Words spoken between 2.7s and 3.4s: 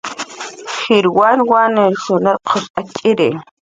atx'iri